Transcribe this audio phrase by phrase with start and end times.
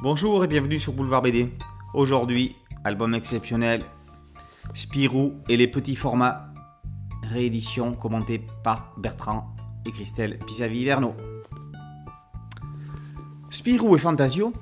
[0.00, 1.52] Bonjour et bienvenue sur Boulevard BD.
[1.92, 3.84] Aujourd'hui, album exceptionnel,
[4.72, 6.52] Spirou et les petits formats,
[7.24, 11.16] réédition commentée par Bertrand et Christelle Pisavi-Verno.
[13.50, 14.52] Spirou et Fantasio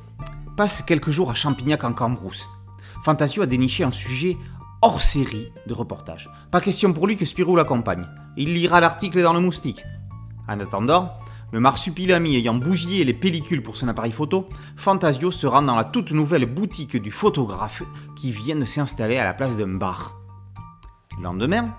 [0.56, 2.48] passent quelques jours à Champignac en Cambrousse.
[3.04, 4.38] Fantasio a déniché un sujet
[4.80, 6.30] hors série de reportage.
[6.50, 8.08] Pas question pour lui que Spirou l'accompagne.
[8.38, 9.84] Il lira l'article dans le moustique.
[10.48, 11.12] En attendant,
[11.52, 15.84] le marsupilami ayant bousillé les pellicules pour son appareil photo, Fantasio se rend dans la
[15.84, 17.82] toute nouvelle boutique du photographe
[18.16, 20.16] qui vient de s'installer à la place d'un bar.
[21.16, 21.74] Le lendemain,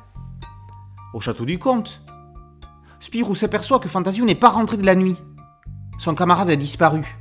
[1.13, 2.01] au château du comte,
[2.99, 5.17] Spirou s'aperçoit que Fantasio n'est pas rentré de la nuit.
[5.99, 7.17] Son camarade a disparu.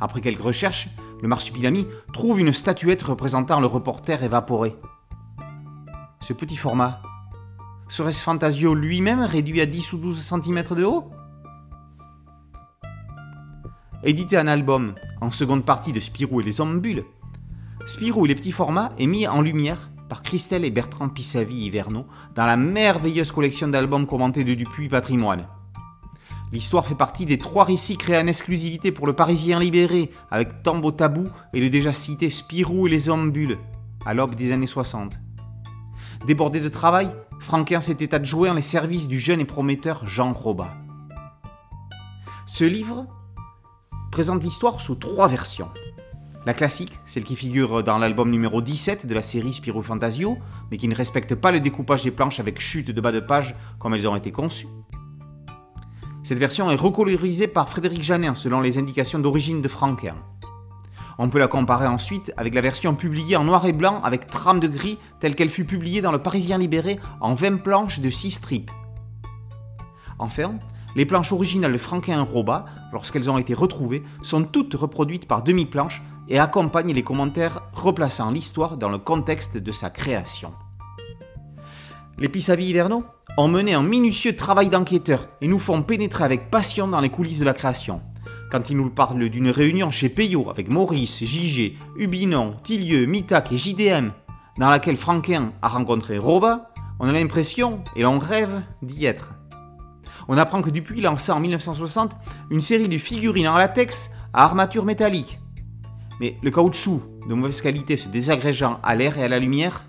[0.00, 0.88] Après quelques recherches,
[1.20, 4.76] le marsupilami trouve une statuette représentant le reporter évaporé.
[6.20, 7.02] Ce petit format,
[7.88, 11.10] serait-ce Fantasio lui-même réduit à 10 ou 12 cm de haut?
[14.04, 17.04] Édité en album, en seconde partie de Spirou et les Ambules,
[17.86, 22.06] Spirou et les petits formats est mis en lumière par Christelle et Bertrand Pissavi Hiverno
[22.34, 25.46] dans la merveilleuse collection d'albums commentés de Dupuis Patrimoine.
[26.50, 30.90] L'histoire fait partie des trois récits créés en exclusivité pour le Parisien libéré avec Tambo
[30.90, 33.58] Tabou et le déjà cité Spirou et les Ambules
[34.04, 35.20] à l'aube des années 60.
[36.26, 40.74] Débordé de travail, Franquin s'était adjoint les services du jeune et prometteur Jean Robat.
[42.46, 43.06] Ce livre
[44.12, 45.70] présente l'histoire sous trois versions.
[46.44, 50.36] La classique, celle qui figure dans l'album numéro 17 de la série Spirou Fantasio,
[50.70, 53.56] mais qui ne respecte pas le découpage des planches avec chute de bas de page
[53.78, 54.68] comme elles ont été conçues.
[56.24, 60.16] Cette version est recolorisée par Frédéric Janin selon les indications d'origine de Franquin.
[61.18, 64.60] On peut la comparer ensuite avec la version publiée en noir et blanc avec trame
[64.60, 68.30] de gris telle qu'elle fut publiée dans le Parisien libéré en 20 planches de 6
[68.32, 68.70] strips.
[70.18, 70.58] Enfin,
[70.94, 76.02] les planches originales de Franquin Roba, lorsqu'elles ont été retrouvées, sont toutes reproduites par demi-planches
[76.28, 80.52] et accompagnent les commentaires replaçant l'histoire dans le contexte de sa création.
[82.18, 83.04] Les Pissavi Hiverno
[83.38, 87.40] ont mené un minutieux travail d'enquêteur et nous font pénétrer avec passion dans les coulisses
[87.40, 88.02] de la création.
[88.50, 93.56] Quand ils nous parlent d'une réunion chez Payot avec Maurice, JG, Ubinon, Tillieu, Mitac et
[93.56, 94.10] JDM,
[94.58, 99.34] dans laquelle Franquin a rencontré Roba, on a l'impression, et l'on rêve, d'y être.
[100.28, 102.16] On apprend que Dupuis lança en 1960
[102.50, 105.38] une série de figurines en latex à armature métallique.
[106.20, 109.84] Mais le caoutchouc de mauvaise qualité se désagrégeant à l'air et à la lumière,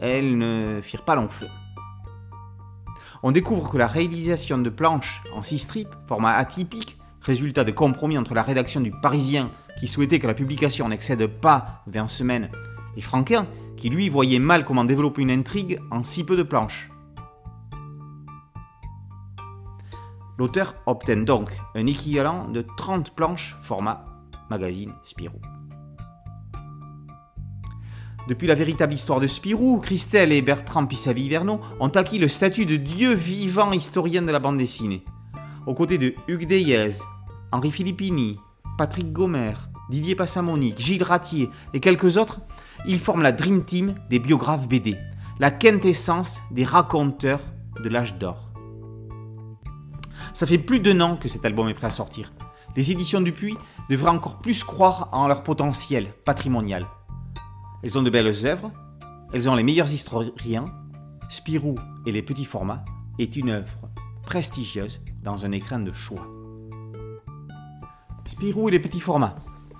[0.00, 1.48] elles ne firent pas long feu.
[3.22, 8.18] On découvre que la réalisation de planches en six strips, format atypique, résultat de compromis
[8.18, 9.50] entre la rédaction du Parisien
[9.80, 12.50] qui souhaitait que la publication n'excède pas 20 semaines,
[12.96, 16.90] et Franquin qui lui voyait mal comment développer une intrigue en si peu de planches.
[20.38, 24.04] L'auteur obtient donc un équivalent de 30 planches format
[24.50, 25.40] magazine Spirou.
[28.28, 32.76] Depuis la véritable histoire de Spirou, Christelle et Bertrand Pissavi-Vernon ont acquis le statut de
[32.76, 35.04] dieu vivant historien de la bande dessinée.
[35.64, 37.02] Aux côtés de Hugues Deyez,
[37.52, 38.38] Henri Filippini,
[38.76, 39.54] Patrick Gomer,
[39.90, 42.40] Didier Passamonique, Gilles Ratier et quelques autres,
[42.86, 44.96] ils forment la Dream Team des biographes BD,
[45.38, 47.40] la quintessence des raconteurs
[47.82, 48.55] de l'âge d'or.
[50.36, 52.30] Ça fait plus d'un an que cet album est prêt à sortir.
[52.76, 53.56] Les éditions Dupuis
[53.88, 56.86] devraient encore plus croire en leur potentiel patrimonial.
[57.82, 58.70] Elles ont de belles œuvres,
[59.32, 60.66] elles ont les meilleurs historiens.
[61.30, 62.84] Spirou et les petits formats
[63.18, 63.88] est une œuvre
[64.24, 66.28] prestigieuse dans un écran de choix.
[68.26, 69.36] Spirou et les petits formats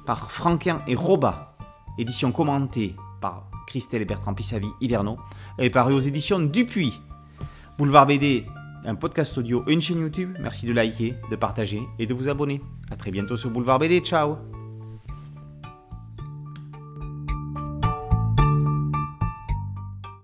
[0.07, 1.55] par Franquin et Roba,
[1.99, 5.19] édition commentée par Christelle et Bertrand Pissavi Hiverno,
[5.59, 6.99] est paru aux éditions Dupuis.
[7.77, 8.47] Boulevard BD
[8.87, 10.37] un podcast audio et une chaîne YouTube.
[10.41, 12.61] Merci de liker, de partager et de vous abonner.
[12.91, 14.01] A très bientôt sur Boulevard BD.
[14.01, 14.56] Ciao